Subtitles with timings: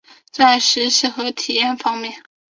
[0.31, 2.23] 在实习和体验方面